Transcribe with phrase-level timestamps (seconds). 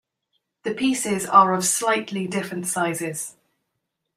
[0.63, 3.35] The pieces are of slightly different sizes.